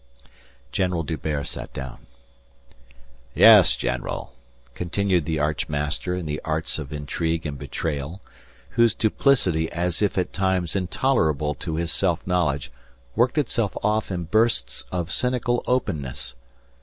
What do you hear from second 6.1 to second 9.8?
in the arts of intrigue and betrayal, whose duplicity